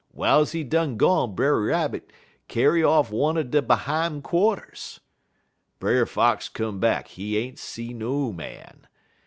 [0.11, 2.11] Wiles he done gone Brer Rabbit
[2.49, 4.99] kyar off one er de behime quarters.
[5.77, 8.87] Brer Fox come back; he ain't see no man.